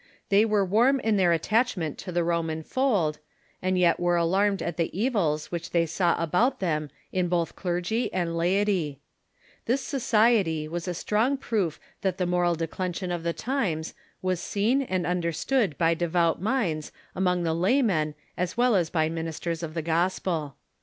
[0.29, 3.19] They were warm in their attachment to the Roman fold.
[3.19, 5.69] Friends of God,, t,•, i• i i and yet were alarmed at the evils which
[5.69, 8.99] they saw about them in both clergy and laity.
[9.67, 13.93] This society Avas a strong proof that the moral declension of the times
[14.23, 19.07] was seen and un derstood by devout minds among the lajnnen as well as by
[19.07, 20.55] ministers of the Gospel.